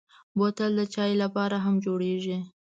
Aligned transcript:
بوتل 0.37 0.71
د 0.79 0.81
چايو 0.93 1.21
لپاره 1.23 1.55
هم 1.65 1.75
جوړېږي. 1.85 2.37